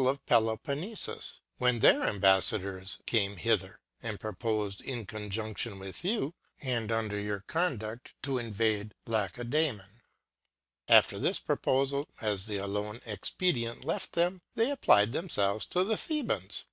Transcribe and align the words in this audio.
I. 0.00 0.02
F 0.12 0.18
34 0.28 0.30
ORATIONSOF 0.56 1.40
their 1.80 2.00
Ambaffadors 2.08 3.00
came 3.04 3.36
hither, 3.36 3.80
and 4.02 4.18
propofed, 4.18 4.80
in 4.80 5.04
Conjundion 5.04 5.78
with 5.78 6.06
you, 6.06 6.32
and 6.62 6.90
under 6.90 7.20
your 7.20 7.44
Conduil, 7.46 7.98
to 8.22 8.38
invade 8.38 8.94
Laceda^mon. 9.06 10.00
After 10.88 11.18
this 11.18 11.38
Propofal, 11.40 12.06
as 12.22 12.46
the 12.46 12.56
alone 12.56 13.02
Expedient 13.04 13.84
left 13.84 14.12
tiiem, 14.12 14.40
they 14.54 14.72
ap 14.72 14.80
plied 14.80 15.12
thcmfelves 15.12 15.68
to 15.68 15.84
the 15.84 15.98
Thebans. 15.98 16.64